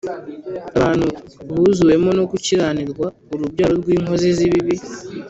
[0.77, 1.07] abantu
[1.49, 4.75] buzuwemo no gukiranirwa, urubyaro rw’inkozi z’ibibi